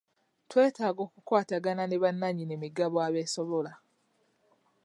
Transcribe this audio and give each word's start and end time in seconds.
Twetaaga 0.49 1.01
okukwatagana 1.07 1.83
ne 1.87 1.97
bananyini 2.03 2.55
migabo 2.63 2.95
abeesobola. 3.07 3.71